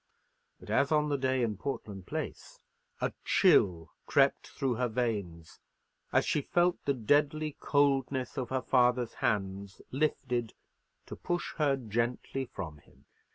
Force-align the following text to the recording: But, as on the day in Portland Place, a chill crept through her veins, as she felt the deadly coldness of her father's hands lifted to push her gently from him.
But, 0.59 0.71
as 0.71 0.91
on 0.91 1.09
the 1.09 1.17
day 1.19 1.43
in 1.43 1.57
Portland 1.57 2.07
Place, 2.07 2.57
a 3.01 3.13
chill 3.23 3.91
crept 4.07 4.47
through 4.47 4.73
her 4.73 4.87
veins, 4.87 5.59
as 6.11 6.25
she 6.25 6.41
felt 6.41 6.83
the 6.85 6.95
deadly 6.95 7.55
coldness 7.59 8.35
of 8.35 8.49
her 8.49 8.63
father's 8.63 9.13
hands 9.21 9.79
lifted 9.91 10.55
to 11.05 11.15
push 11.15 11.53
her 11.57 11.75
gently 11.77 12.45
from 12.45 12.79
him. 12.79 13.05